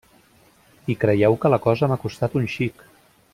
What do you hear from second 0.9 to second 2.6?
I creieu que la cosa m'ha costat un